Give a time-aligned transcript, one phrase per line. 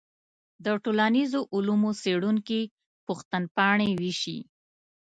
[0.65, 2.61] د ټولنیزو علومو څېړونکي
[3.07, 4.37] پوښتنپاڼې ویشي.